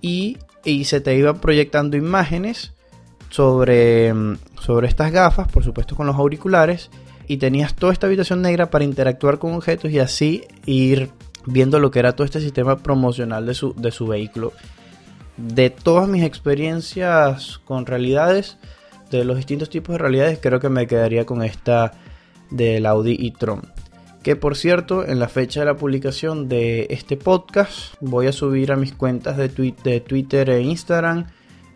y, 0.01 0.37
y 0.65 0.85
se 0.85 0.99
te 0.99 1.15
iban 1.15 1.39
proyectando 1.39 1.95
imágenes 1.95 2.73
sobre, 3.29 4.13
sobre 4.59 4.87
estas 4.87 5.11
gafas, 5.11 5.47
por 5.49 5.63
supuesto 5.63 5.95
con 5.95 6.07
los 6.07 6.15
auriculares, 6.15 6.89
y 7.27 7.37
tenías 7.37 7.75
toda 7.75 7.93
esta 7.93 8.07
habitación 8.07 8.41
negra 8.41 8.69
para 8.69 8.85
interactuar 8.85 9.37
con 9.37 9.53
objetos 9.53 9.91
y 9.91 9.99
así 9.99 10.43
ir 10.65 11.09
viendo 11.45 11.79
lo 11.79 11.91
que 11.91 11.99
era 11.99 12.13
todo 12.13 12.25
este 12.25 12.41
sistema 12.41 12.77
promocional 12.77 13.45
de 13.45 13.53
su, 13.53 13.73
de 13.75 13.91
su 13.91 14.07
vehículo. 14.07 14.53
De 15.37 15.69
todas 15.69 16.07
mis 16.07 16.23
experiencias 16.23 17.59
con 17.59 17.85
realidades, 17.85 18.57
de 19.11 19.23
los 19.23 19.37
distintos 19.37 19.69
tipos 19.69 19.93
de 19.93 19.99
realidades, 19.99 20.39
creo 20.41 20.59
que 20.59 20.69
me 20.69 20.87
quedaría 20.87 21.25
con 21.25 21.43
esta 21.43 21.93
del 22.49 22.85
Audi 22.85 23.27
e-tron. 23.27 23.61
Que 24.23 24.35
por 24.35 24.57
cierto, 24.57 25.05
en 25.05 25.19
la 25.19 25.29
fecha 25.29 25.61
de 25.61 25.67
la 25.67 25.77
publicación 25.77 26.49
de 26.49 26.87
este 26.89 27.17
podcast, 27.17 27.95
voy 28.01 28.27
a 28.27 28.33
subir 28.33 28.71
a 28.71 28.75
mis 28.75 28.93
cuentas 28.93 29.37
de 29.37 29.49
Twitter 29.49 30.49
e 30.49 30.61
Instagram 30.61 31.27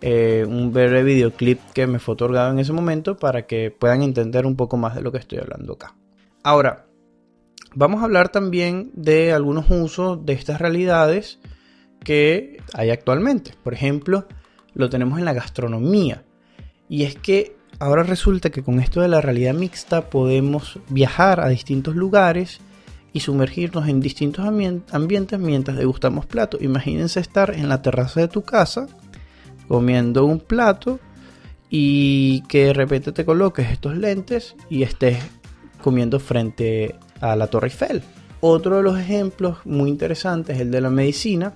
eh, 0.02 0.46
un 0.48 0.74
breve 0.74 1.04
videoclip 1.04 1.60
que 1.74 1.86
me 1.86 2.00
fue 2.00 2.14
otorgado 2.14 2.52
en 2.52 2.58
ese 2.58 2.74
momento 2.74 3.18
para 3.18 3.46
que 3.46 3.70
puedan 3.70 4.02
entender 4.02 4.48
un 4.48 4.56
poco 4.56 4.76
más 4.76 4.96
de 4.96 5.02
lo 5.02 5.12
que 5.12 5.20
estoy 5.20 5.38
hablando 5.38 5.74
acá. 5.74 5.96
Ahora, 6.44 6.88
vamos 7.76 8.02
a 8.02 8.06
hablar 8.06 8.30
también 8.30 8.92
de 8.96 9.32
algunos 9.32 9.70
usos 9.70 10.26
de 10.26 10.34
estas 10.34 10.60
realidades 10.60 11.40
que 12.04 12.58
hay 12.74 12.90
actualmente. 12.90 13.54
Por 13.64 13.76
ejemplo, 13.76 14.28
lo 14.74 14.90
tenemos 14.90 15.20
en 15.20 15.26
la 15.26 15.34
gastronomía. 15.34 16.24
Y 16.90 17.04
es 17.04 17.16
que 17.16 17.56
ahora 17.78 18.02
resulta 18.02 18.50
que 18.50 18.64
con 18.64 18.80
esto 18.80 19.02
de 19.02 19.08
la 19.08 19.22
realidad 19.22 19.54
mixta 19.54 20.10
podemos 20.10 20.80
viajar 20.90 21.40
a 21.42 21.48
distintos 21.48 21.96
lugares 21.96 22.60
y 23.14 23.20
sumergirnos 23.20 23.88
en 23.88 24.00
distintos 24.00 24.46
ambientes 24.46 25.40
mientras 25.40 25.78
degustamos 25.78 26.26
platos. 26.26 26.62
Imagínense 26.62 27.20
estar 27.20 27.54
en 27.54 27.70
la 27.70 27.84
terraza 27.84 28.20
de 28.20 28.28
tu 28.30 28.42
casa 28.42 28.88
comiendo 29.72 30.26
un 30.26 30.42
plato 30.42 31.00
y 31.70 32.42
que 32.50 32.66
de 32.66 32.74
repente 32.74 33.14
te 33.14 33.24
coloques 33.24 33.72
estos 33.72 33.96
lentes 33.96 34.58
y 34.70 34.84
estés 34.84 35.20
comiendo 35.82 36.20
frente 36.20 36.96
a 37.22 37.38
la 37.38 37.48
Torre 37.48 37.68
Eiffel. 37.68 38.04
Otro 38.42 38.76
de 38.76 38.84
los 38.84 39.00
ejemplos 39.00 39.60
muy 39.64 39.90
interesantes 39.90 40.58
es 40.58 40.64
el 40.64 40.72
de 40.72 40.82
la 40.82 40.90
medicina 40.90 41.54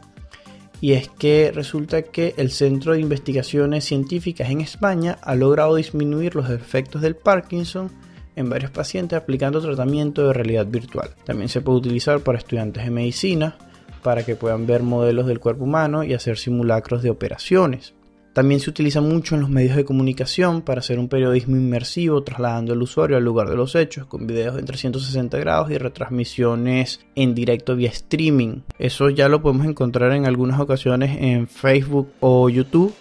y 0.80 0.94
es 0.94 1.10
que 1.10 1.52
resulta 1.54 2.04
que 2.04 2.34
el 2.38 2.52
Centro 2.52 2.94
de 2.94 3.02
Investigaciones 3.02 3.84
Científicas 3.84 4.50
en 4.50 4.62
España 4.62 5.18
ha 5.22 5.36
logrado 5.36 5.76
disminuir 5.76 6.36
los 6.36 6.50
efectos 6.50 7.02
del 7.02 7.18
Parkinson 7.18 7.92
en 8.38 8.50
varios 8.50 8.72
pacientes 8.72 9.18
aplicando 9.18 9.60
tratamiento 9.60 10.26
de 10.26 10.32
realidad 10.32 10.68
virtual. 10.68 11.10
También 11.26 11.50
se 11.50 11.60
puede 11.60 11.80
utilizar 11.80 12.22
para 12.22 12.38
estudiantes 12.38 12.86
de 12.86 12.92
medicina 12.92 13.58
para 14.04 14.24
que 14.24 14.38
puedan 14.38 14.68
ver 14.68 14.84
modelos 14.84 15.26
del 15.26 15.42
cuerpo 15.42 15.66
humano 15.66 16.06
y 16.06 16.14
hacer 16.14 16.38
simulacros 16.38 17.04
de 17.04 17.10
operaciones. 17.10 17.95
También 18.36 18.60
se 18.60 18.70
utiliza 18.70 19.00
mucho 19.00 19.36
en 19.36 19.40
los 19.40 19.50
medios 19.50 19.78
de 19.78 19.86
comunicación 19.86 20.62
para 20.62 20.80
hacer 20.80 21.00
un 21.00 21.08
periodismo 21.08 21.56
inmersivo, 21.56 22.22
trasladando 22.22 22.74
al 22.74 22.82
usuario 22.82 23.16
al 23.16 23.24
lugar 23.24 23.50
de 23.50 23.56
los 23.56 23.76
hechos, 23.76 24.08
con 24.08 24.28
videos 24.28 24.60
en 24.60 24.66
360 24.66 25.38
grados 25.38 25.72
y 25.72 25.78
retransmisiones 25.78 27.00
en 27.16 27.34
directo 27.34 27.78
vía 27.78 27.92
streaming. 27.92 28.64
Eso 28.78 29.10
ya 29.10 29.30
lo 29.30 29.42
podemos 29.42 29.66
encontrar 29.66 30.12
en 30.12 30.26
algunas 30.26 30.60
ocasiones 30.60 31.18
en 31.22 31.48
Facebook 31.48 32.12
o 32.20 32.50
YouTube. 32.50 32.94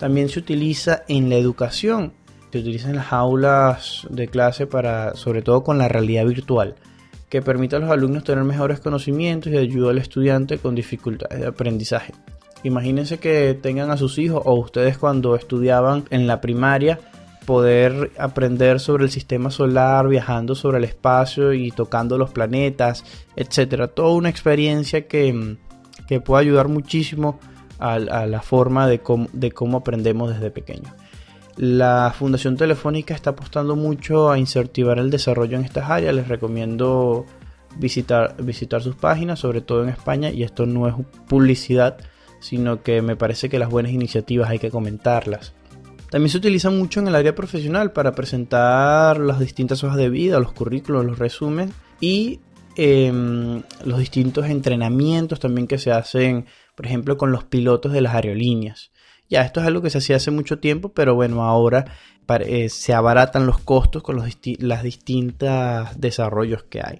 También 0.00 0.28
se 0.28 0.40
utiliza 0.40 1.04
en 1.06 1.28
la 1.28 1.36
educación, 1.36 2.12
se 2.50 2.58
utiliza 2.58 2.90
en 2.90 2.96
las 2.96 3.12
aulas 3.12 4.08
de 4.10 4.26
clase 4.26 4.66
para, 4.66 5.14
sobre 5.14 5.42
todo 5.42 5.62
con 5.62 5.78
la 5.78 5.86
realidad 5.86 6.26
virtual, 6.26 6.74
que 7.28 7.42
permite 7.42 7.76
a 7.76 7.78
los 7.78 7.92
alumnos 7.92 8.24
tener 8.24 8.42
mejores 8.42 8.80
conocimientos 8.80 9.52
y 9.52 9.56
ayuda 9.56 9.92
al 9.92 9.98
estudiante 9.98 10.58
con 10.58 10.74
dificultades 10.74 11.38
de 11.38 11.46
aprendizaje. 11.46 12.12
Imagínense 12.64 13.18
que 13.18 13.54
tengan 13.54 13.90
a 13.90 13.98
sus 13.98 14.18
hijos 14.18 14.42
o 14.44 14.54
ustedes 14.54 14.96
cuando 14.98 15.36
estudiaban 15.36 16.04
en 16.10 16.26
la 16.26 16.40
primaria 16.40 16.98
poder 17.44 18.10
aprender 18.18 18.80
sobre 18.80 19.04
el 19.04 19.10
sistema 19.10 19.50
solar, 19.50 20.08
viajando 20.08 20.54
sobre 20.54 20.78
el 20.78 20.84
espacio 20.84 21.52
y 21.52 21.70
tocando 21.70 22.16
los 22.16 22.30
planetas, 22.30 23.04
etcétera. 23.36 23.88
Toda 23.88 24.14
una 24.14 24.30
experiencia 24.30 25.06
que, 25.06 25.58
que 26.08 26.20
puede 26.20 26.42
ayudar 26.42 26.68
muchísimo 26.68 27.38
a, 27.78 27.98
la 27.98 28.40
forma 28.40 28.88
de 28.88 29.00
cómo, 29.00 29.28
de 29.34 29.52
cómo 29.52 29.78
aprendemos 29.78 30.32
desde 30.32 30.50
pequeños. 30.50 30.90
La 31.56 32.14
Fundación 32.16 32.56
Telefónica 32.56 33.14
está 33.14 33.30
apostando 33.30 33.76
mucho 33.76 34.30
a 34.30 34.38
incentivar 34.38 34.98
el 34.98 35.10
desarrollo 35.10 35.58
en 35.58 35.64
estas 35.64 35.90
áreas. 35.90 36.14
Les 36.14 36.28
recomiendo 36.28 37.26
visitar, 37.76 38.36
visitar 38.42 38.80
sus 38.80 38.96
páginas, 38.96 39.40
sobre 39.40 39.60
todo 39.60 39.82
en 39.82 39.90
España, 39.90 40.30
y 40.30 40.44
esto 40.44 40.64
no 40.64 40.88
es 40.88 40.94
publicidad 41.28 41.98
sino 42.44 42.82
que 42.82 43.00
me 43.00 43.16
parece 43.16 43.48
que 43.48 43.58
las 43.58 43.70
buenas 43.70 43.92
iniciativas 43.92 44.50
hay 44.50 44.58
que 44.58 44.70
comentarlas. 44.70 45.54
También 46.10 46.28
se 46.28 46.36
utiliza 46.36 46.68
mucho 46.68 47.00
en 47.00 47.08
el 47.08 47.14
área 47.14 47.34
profesional 47.34 47.92
para 47.92 48.12
presentar 48.12 49.18
las 49.18 49.40
distintas 49.40 49.82
hojas 49.82 49.96
de 49.96 50.10
vida, 50.10 50.38
los 50.38 50.52
currículos, 50.52 51.06
los 51.06 51.18
resúmenes 51.18 51.74
y 52.00 52.40
em, 52.76 53.62
los 53.86 53.98
distintos 53.98 54.44
entrenamientos 54.46 55.40
también 55.40 55.66
que 55.66 55.78
se 55.78 55.90
hacen, 55.90 56.44
por 56.74 56.84
ejemplo, 56.84 57.16
con 57.16 57.32
los 57.32 57.44
pilotos 57.44 57.92
de 57.92 58.02
las 58.02 58.14
aerolíneas. 58.14 58.90
Ya, 59.30 59.40
esto 59.40 59.60
es 59.60 59.66
algo 59.66 59.80
que 59.80 59.88
se 59.88 59.98
hacía 59.98 60.16
hace 60.16 60.30
mucho 60.30 60.58
tiempo, 60.58 60.90
pero 60.90 61.14
bueno, 61.14 61.44
ahora 61.44 61.86
eh, 62.40 62.68
se 62.68 62.92
abaratan 62.92 63.46
los 63.46 63.58
costos 63.58 64.02
con 64.02 64.16
los 64.16 64.28
las 64.58 64.82
distintos 64.82 65.88
desarrollos 65.96 66.64
que 66.64 66.82
hay. 66.84 66.98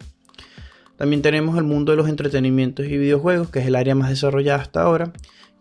También 0.97 1.23
tenemos 1.23 1.59
el 1.59 1.65
mundo 1.65 1.93
de 1.93 1.97
los 1.97 2.09
entretenimientos 2.09 2.87
y 2.87 2.97
videojuegos, 2.97 3.51
que 3.51 3.59
es 3.59 3.67
el 3.67 3.75
área 3.75 3.95
más 3.95 4.11
desarrollada 4.11 4.63
hasta 4.63 4.83
ahora. 4.83 5.13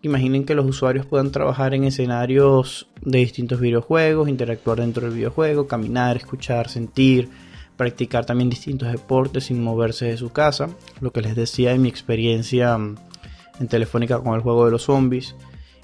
Imaginen 0.04 0.46
que 0.46 0.54
los 0.54 0.66
usuarios 0.66 1.06
puedan 1.06 1.32
trabajar 1.32 1.74
en 1.74 1.86
escenarios 1.86 2.88
de 3.02 3.20
distintos 3.20 3.60
videojuegos, 3.60 4.30
interactuar 4.30 4.80
dentro 4.80 5.06
del 5.06 5.16
videojuego, 5.16 5.66
caminar, 5.66 6.18
escuchar, 6.18 6.70
sentir, 6.70 7.30
practicar 7.78 8.26
también 8.26 8.50
distintos 8.50 8.92
deportes 8.92 9.46
sin 9.46 9.64
moverse 9.64 10.06
de 10.06 10.18
su 10.18 10.30
casa. 10.30 10.70
Lo 11.00 11.12
que 11.12 11.22
les 11.22 11.36
decía 11.36 11.72
en 11.72 11.82
mi 11.82 11.90
experiencia 11.90 12.78
mm, 12.78 12.98
en 13.60 13.68
Telefónica 13.68 14.20
con 14.20 14.36
el 14.36 14.42
juego 14.42 14.66
de 14.66 14.72
los 14.72 14.84
zombies. 14.84 15.36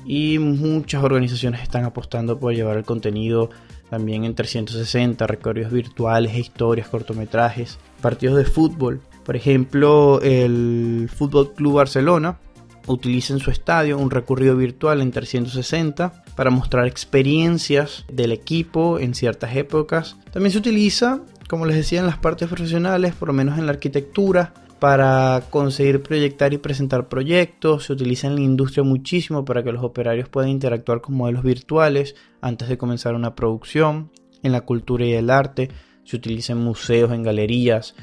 Y 0.06 0.38
muchas 0.38 1.04
organizaciones 1.04 1.62
están 1.62 1.86
apostando 1.86 2.40
por 2.40 2.54
llevar 2.54 2.78
el 2.78 2.86
contenido 2.86 3.50
también 3.90 4.26
en 4.26 4.36
360, 4.36 5.26
recorridos 5.26 5.72
virtuales 5.72 6.38
historias, 6.38 6.88
cortometrajes, 6.88 7.80
partidos 8.02 8.38
de 8.38 8.46
fútbol 8.46 9.02
por 9.30 9.36
ejemplo, 9.36 10.20
el 10.24 11.08
Fútbol 11.16 11.54
Club 11.54 11.76
Barcelona 11.76 12.40
utiliza 12.88 13.32
en 13.32 13.40
su 13.40 13.52
estadio 13.52 14.00
un 14.00 14.10
recorrido 14.10 14.58
virtual 14.58 15.02
en 15.02 15.12
360 15.12 16.24
para 16.36 16.50
mostrar 16.50 16.88
experiencias 16.88 18.06
del 18.12 18.32
equipo 18.32 18.98
en 18.98 19.14
ciertas 19.14 19.56
épocas. 19.56 20.18
También 20.32 20.52
se 20.52 20.58
utiliza, 20.58 21.22
como 21.48 21.68
les 21.68 21.76
decía, 21.76 22.00
en 22.00 22.08
las 22.08 22.18
partes 22.18 22.48
profesionales, 22.48 23.14
por 23.14 23.28
lo 23.28 23.36
menos 23.36 23.60
en 23.60 23.68
la 23.68 23.74
arquitectura, 23.74 24.52
para 24.80 25.44
conseguir 25.52 26.02
proyectar 26.02 26.52
y 26.56 26.58
presentar 26.58 27.08
proyectos. 27.08 27.86
Se 27.86 27.94
utiliza 27.94 28.26
en 28.26 28.34
la 28.34 28.42
industria 28.42 28.84
muchísimo 28.84 29.46
para 29.46 29.62
que 29.62 29.72
los 29.72 29.84
operarios 29.84 30.28
puedan 30.28 30.50
interactuar 30.50 31.02
con 31.02 31.14
modelos 31.14 31.44
virtuales 31.44 32.16
antes 32.42 32.68
de 32.68 32.80
comenzar 32.80 33.14
una 33.14 33.36
producción. 33.36 34.10
En 34.42 34.54
la 34.54 34.62
cultura 34.62 35.06
y 35.06 35.14
el 35.14 35.30
arte 35.30 35.70
se 36.04 36.16
utiliza 36.16 36.54
en 36.54 36.60
museos, 36.60 37.12
en 37.12 37.22
galerías, 37.22 37.94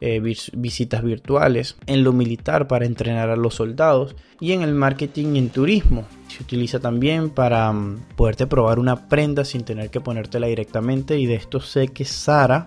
eh, 0.00 0.20
visitas 0.20 1.02
virtuales, 1.02 1.76
en 1.86 2.04
lo 2.04 2.12
militar 2.12 2.66
para 2.66 2.86
entrenar 2.86 3.30
a 3.30 3.36
los 3.36 3.54
soldados 3.54 4.16
y 4.40 4.52
en 4.52 4.62
el 4.62 4.74
marketing 4.74 5.34
y 5.34 5.38
en 5.38 5.50
turismo. 5.50 6.04
Se 6.28 6.42
utiliza 6.42 6.80
también 6.80 7.30
para 7.30 7.72
mm, 7.72 8.00
poderte 8.16 8.46
probar 8.46 8.78
una 8.78 9.08
prenda 9.08 9.44
sin 9.44 9.64
tener 9.64 9.90
que 9.90 10.00
ponértela 10.00 10.46
directamente 10.46 11.18
y 11.18 11.26
de 11.26 11.34
esto 11.36 11.60
sé 11.60 11.88
que 11.88 12.04
Sara 12.04 12.66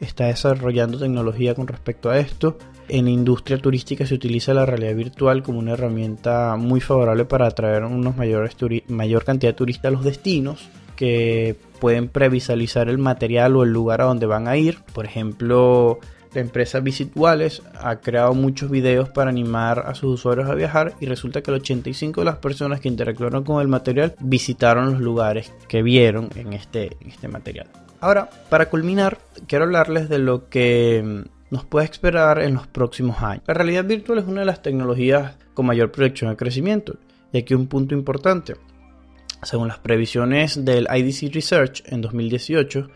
está 0.00 0.26
desarrollando 0.26 0.98
tecnología 0.98 1.54
con 1.54 1.66
respecto 1.66 2.10
a 2.10 2.18
esto. 2.18 2.58
En 2.88 3.08
industria 3.08 3.58
turística 3.58 4.04
se 4.04 4.14
utiliza 4.14 4.52
la 4.52 4.66
realidad 4.66 4.94
virtual 4.94 5.42
como 5.42 5.58
una 5.58 5.72
herramienta 5.72 6.56
muy 6.56 6.80
favorable 6.80 7.24
para 7.24 7.46
atraer 7.46 7.84
unos 7.84 8.16
mayores 8.16 8.56
mayor 8.88 9.24
cantidad 9.24 9.52
de 9.52 9.56
turistas 9.56 9.86
a 9.86 9.92
los 9.92 10.04
destinos 10.04 10.68
que 10.96 11.56
pueden 11.80 12.08
previsualizar 12.08 12.88
el 12.88 12.98
material 12.98 13.56
o 13.56 13.62
el 13.62 13.70
lugar 13.72 14.00
a 14.00 14.04
donde 14.04 14.26
van 14.26 14.48
a 14.48 14.56
ir. 14.56 14.78
Por 14.92 15.04
ejemplo, 15.04 15.98
la 16.34 16.40
empresa 16.40 16.80
Visit 16.80 17.12
ha 17.80 17.96
creado 17.96 18.34
muchos 18.34 18.70
videos 18.70 19.08
para 19.08 19.30
animar 19.30 19.80
a 19.86 19.94
sus 19.94 20.14
usuarios 20.14 20.48
a 20.48 20.54
viajar 20.54 20.94
y 21.00 21.06
resulta 21.06 21.42
que 21.42 21.50
el 21.50 21.62
85% 21.62 22.16
de 22.16 22.24
las 22.24 22.36
personas 22.36 22.80
que 22.80 22.88
interactuaron 22.88 23.44
con 23.44 23.60
el 23.60 23.68
material 23.68 24.14
visitaron 24.20 24.92
los 24.92 25.00
lugares 25.00 25.52
que 25.68 25.82
vieron 25.82 26.30
en 26.36 26.52
este, 26.52 26.96
en 27.00 27.08
este 27.08 27.28
material. 27.28 27.66
Ahora, 28.00 28.28
para 28.48 28.68
culminar, 28.68 29.18
quiero 29.46 29.64
hablarles 29.64 30.08
de 30.08 30.18
lo 30.18 30.48
que 30.48 31.02
mm, 31.04 31.54
nos 31.54 31.64
puede 31.64 31.86
esperar 31.86 32.42
en 32.42 32.54
los 32.54 32.66
próximos 32.66 33.22
años. 33.22 33.44
La 33.46 33.54
realidad 33.54 33.84
virtual 33.84 34.18
es 34.18 34.24
una 34.24 34.40
de 34.40 34.46
las 34.46 34.62
tecnologías 34.62 35.36
con 35.54 35.66
mayor 35.66 35.92
proyección 35.92 36.30
de 36.30 36.36
crecimiento. 36.36 36.96
Y 37.32 37.38
aquí 37.38 37.54
un 37.54 37.66
punto 37.66 37.94
importante. 37.94 38.56
Según 39.42 39.68
las 39.68 39.78
previsiones 39.78 40.64
del 40.64 40.88
IDC 40.92 41.32
Research 41.32 41.82
en 41.86 42.00
2018, 42.00 42.88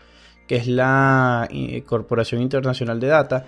que 0.47 0.55
es 0.55 0.67
la 0.67 1.47
eh, 1.51 1.83
Corporación 1.85 2.41
Internacional 2.41 2.99
de 2.99 3.07
Data, 3.07 3.45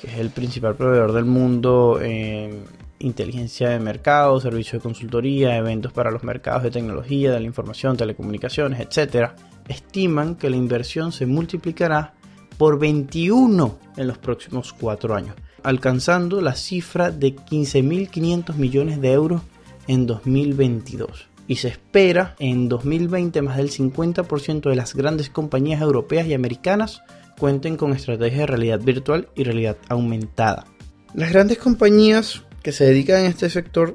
que 0.00 0.08
es 0.08 0.18
el 0.18 0.30
principal 0.30 0.74
proveedor 0.74 1.12
del 1.12 1.24
mundo 1.24 2.00
en 2.00 2.64
inteligencia 3.00 3.68
de 3.68 3.78
mercado, 3.78 4.40
servicios 4.40 4.74
de 4.74 4.80
consultoría, 4.80 5.56
eventos 5.56 5.92
para 5.92 6.10
los 6.10 6.24
mercados 6.24 6.62
de 6.62 6.70
tecnología, 6.70 7.32
de 7.32 7.40
la 7.40 7.46
información, 7.46 7.96
telecomunicaciones, 7.96 8.80
etc., 8.80 9.32
estiman 9.68 10.34
que 10.34 10.50
la 10.50 10.56
inversión 10.56 11.12
se 11.12 11.26
multiplicará 11.26 12.14
por 12.56 12.78
21 12.78 13.78
en 13.96 14.06
los 14.08 14.18
próximos 14.18 14.72
4 14.72 15.14
años, 15.14 15.36
alcanzando 15.62 16.40
la 16.40 16.54
cifra 16.54 17.10
de 17.10 17.36
15.500 17.36 18.54
millones 18.54 19.00
de 19.00 19.12
euros 19.12 19.42
en 19.86 20.06
2022 20.06 21.28
y 21.48 21.56
se 21.56 21.68
espera 21.68 22.36
en 22.38 22.68
2020 22.68 23.42
más 23.42 23.56
del 23.56 23.70
50% 23.70 24.68
de 24.68 24.76
las 24.76 24.94
grandes 24.94 25.30
compañías 25.30 25.80
europeas 25.80 26.26
y 26.26 26.34
americanas 26.34 27.02
cuenten 27.38 27.76
con 27.76 27.92
estrategias 27.92 28.40
de 28.40 28.46
realidad 28.46 28.80
virtual 28.80 29.28
y 29.34 29.44
realidad 29.44 29.78
aumentada. 29.88 30.66
Las 31.14 31.32
grandes 31.32 31.58
compañías 31.58 32.44
que 32.62 32.70
se 32.70 32.84
dedican 32.84 33.22
a 33.22 33.26
este 33.26 33.48
sector 33.48 33.94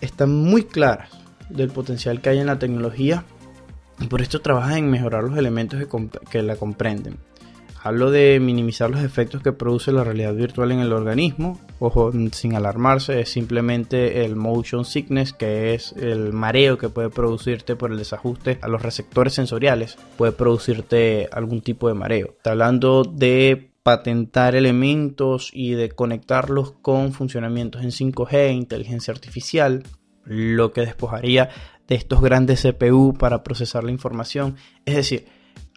están 0.00 0.30
muy 0.30 0.64
claras 0.64 1.10
del 1.50 1.70
potencial 1.70 2.20
que 2.20 2.30
hay 2.30 2.38
en 2.38 2.46
la 2.46 2.58
tecnología 2.60 3.24
y 4.00 4.06
por 4.06 4.22
esto 4.22 4.40
trabajan 4.40 4.78
en 4.78 4.90
mejorar 4.90 5.24
los 5.24 5.36
elementos 5.36 5.80
que, 6.30 6.42
la 6.42 6.56
comprenden. 6.56 7.18
Hablo 7.84 8.10
de 8.10 8.40
minimizar 8.40 8.88
los 8.88 9.02
efectos 9.02 9.42
que 9.42 9.52
produce 9.52 9.92
la 9.92 10.04
realidad 10.04 10.34
virtual 10.34 10.72
en 10.72 10.80
el 10.80 10.94
organismo. 10.94 11.60
Ojo, 11.80 12.12
sin 12.32 12.54
alarmarse, 12.54 13.20
es 13.20 13.28
simplemente 13.28 14.24
el 14.24 14.36
motion 14.36 14.86
sickness, 14.86 15.34
que 15.34 15.74
es 15.74 15.92
el 15.92 16.32
mareo 16.32 16.78
que 16.78 16.88
puede 16.88 17.10
producirte 17.10 17.76
por 17.76 17.92
el 17.92 17.98
desajuste 17.98 18.58
a 18.62 18.68
los 18.68 18.80
receptores 18.80 19.34
sensoriales. 19.34 19.98
Puede 20.16 20.32
producirte 20.32 21.28
algún 21.30 21.60
tipo 21.60 21.86
de 21.88 21.92
mareo. 21.92 22.28
Está 22.38 22.52
hablando 22.52 23.04
de 23.04 23.68
patentar 23.82 24.56
elementos 24.56 25.50
y 25.52 25.72
de 25.72 25.90
conectarlos 25.90 26.72
con 26.80 27.12
funcionamientos 27.12 27.82
en 27.82 27.90
5G, 27.90 28.54
inteligencia 28.54 29.12
artificial, 29.12 29.82
lo 30.24 30.72
que 30.72 30.80
despojaría 30.80 31.50
de 31.86 31.96
estos 31.96 32.22
grandes 32.22 32.62
CPU 32.62 33.12
para 33.12 33.44
procesar 33.44 33.84
la 33.84 33.90
información. 33.90 34.56
Es 34.86 34.96
decir, 34.96 35.26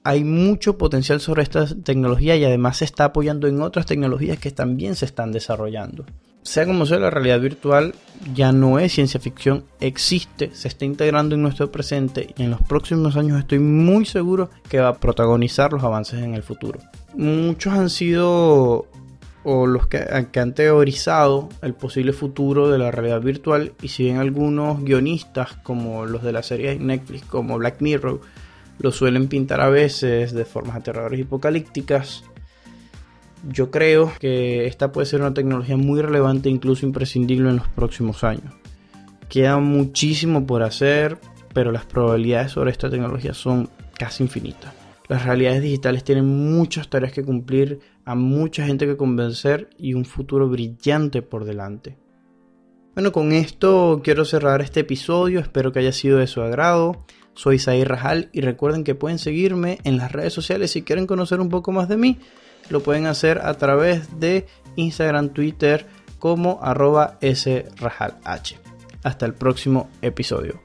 hay 0.08 0.24
mucho 0.24 0.78
potencial 0.78 1.20
sobre 1.20 1.44
esta 1.44 1.66
tecnología 1.66 2.38
y 2.38 2.46
además 2.46 2.78
se 2.78 2.86
está 2.86 3.04
apoyando 3.04 3.46
en 3.46 3.62
otras 3.62 3.86
tecnologías 3.86 4.40
que 4.40 4.52
también 4.52 4.96
se 4.96 5.04
están 5.04 5.34
desarrollando. 5.34 6.06
Sea 6.44 6.66
como 6.66 6.86
sea, 6.86 6.98
la 6.98 7.10
realidad 7.10 7.42
virtual 7.42 7.94
ya 8.34 8.54
no 8.54 8.80
es 8.80 8.94
ciencia 8.94 9.20
ficción, 9.20 9.66
existe, 9.82 10.52
se 10.54 10.70
está 10.70 10.86
integrando 10.86 11.36
en 11.36 11.42
nuestro 11.42 11.70
presente 11.74 12.34
y 12.38 12.44
en 12.44 12.52
los 12.52 12.62
próximos 12.62 13.18
años 13.18 13.38
estoy 13.38 13.60
muy 13.60 14.06
seguro 14.06 14.50
que 14.70 14.80
va 14.80 14.88
a 14.88 14.98
protagonizar 14.98 15.74
los 15.74 15.84
avances 15.84 16.24
en 16.24 16.36
el 16.36 16.44
futuro. 16.44 16.80
Muchos 17.14 17.74
han 17.74 17.90
sido 17.90 18.88
o 19.44 19.68
los 19.68 19.88
que, 19.88 19.98
han 20.00 20.54
teorizado 20.54 21.50
el 21.62 21.74
posible 21.74 22.14
futuro 22.14 22.70
de 22.70 22.78
la 22.78 22.92
realidad 22.92 23.20
virtual 23.20 23.74
y 23.82 23.90
si 23.90 24.04
bien 24.04 24.20
algunos 24.20 24.82
guionistas 24.86 25.54
como 25.64 26.06
los 26.06 26.24
de 26.24 26.32
la 26.32 26.44
serie 26.44 26.80
Netflix 26.80 27.24
como 27.26 27.58
Black 27.58 27.82
Mirror 27.82 28.22
lo 28.80 28.92
suelen 28.92 29.28
pintar 29.28 29.62
a 29.62 29.70
veces 29.70 30.34
de 30.34 30.46
formas 30.46 30.76
aterradoras 30.76 31.20
y 31.20 31.24
apocalípticas. 31.24 32.24
Yo 33.48 33.72
creo 33.72 34.12
que 34.20 34.66
esta 34.66 34.92
puede 34.92 35.06
ser 35.06 35.22
una 35.22 35.34
tecnología 35.34 35.78
muy 35.78 36.02
relevante 36.02 36.50
incluso 36.50 36.86
imprescindible 36.86 37.50
en 37.50 37.58
los 37.58 37.68
próximos 37.68 38.24
años. 38.24 38.54
Queda 39.30 39.58
muchísimo 39.60 40.46
por 40.46 40.64
hacer, 40.64 41.18
pero 41.54 41.72
las 41.72 41.86
probabilidades 41.86 42.52
sobre 42.52 42.72
esta 42.72 42.90
tecnología 42.90 43.34
son 43.34 43.70
casi 43.98 44.24
infinitas. 44.24 44.74
Las 45.08 45.26
realidades 45.26 45.62
digitales 45.62 46.04
tienen 46.04 46.26
muchas 46.26 46.90
tareas 46.90 47.14
que 47.14 47.24
cumplir, 47.24 47.80
a 48.04 48.16
mucha 48.16 48.66
gente 48.66 48.86
que 48.86 48.98
convencer 48.98 49.70
y 49.78 49.94
un 49.94 50.06
futuro 50.06 50.50
brillante 50.50 51.22
por 51.22 51.46
delante. 51.46 51.98
Bueno, 52.94 53.12
con 53.12 53.32
esto 53.32 54.02
quiero 54.04 54.26
cerrar 54.26 54.62
este 54.62 54.80
episodio, 54.82 55.40
espero 55.40 55.72
que 55.72 55.80
haya 55.80 55.92
sido 55.92 56.18
de 56.18 56.28
su 56.28 56.42
agrado. 56.42 57.06
Soy 57.38 57.60
Zair 57.60 57.88
Rajal 57.88 58.30
y 58.34 58.42
recuerden 58.42 58.84
que 58.84 58.96
pueden 58.96 59.20
seguirme 59.20 59.78
en 59.84 59.98
las 59.98 60.12
redes 60.12 60.34
sociales 60.34 60.72
si 60.72 60.82
quieren 60.82 61.06
conocer 61.06 61.40
un 61.40 61.50
poco 61.50 61.72
más 61.72 61.88
de 61.88 61.96
mí. 61.96 62.18
Lo 62.70 62.82
pueden 62.82 63.06
hacer 63.06 63.40
a 63.44 63.54
través 63.54 64.20
de 64.20 64.48
Instagram, 64.76 65.30
Twitter 65.30 65.86
como 66.18 66.60
arroba 66.64 67.20
srajalh. 67.22 68.16
Hasta 69.04 69.26
el 69.28 69.36
próximo 69.36 69.88
episodio. 70.02 70.60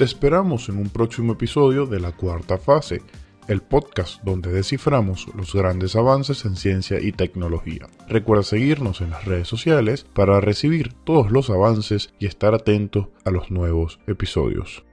Te 0.00 0.06
esperamos 0.06 0.70
en 0.70 0.78
un 0.78 0.88
próximo 0.88 1.34
episodio 1.34 1.84
de 1.84 2.00
la 2.00 2.12
cuarta 2.12 2.56
fase, 2.56 3.02
el 3.48 3.60
podcast 3.60 4.22
donde 4.22 4.50
desciframos 4.50 5.26
los 5.36 5.52
grandes 5.54 5.94
avances 5.94 6.46
en 6.46 6.56
ciencia 6.56 6.98
y 7.02 7.12
tecnología. 7.12 7.86
Recuerda 8.08 8.42
seguirnos 8.42 9.02
en 9.02 9.10
las 9.10 9.26
redes 9.26 9.46
sociales 9.46 10.06
para 10.14 10.40
recibir 10.40 10.94
todos 11.04 11.30
los 11.30 11.50
avances 11.50 12.14
y 12.18 12.24
estar 12.24 12.54
atento 12.54 13.12
a 13.26 13.30
los 13.30 13.50
nuevos 13.50 14.00
episodios. 14.06 14.86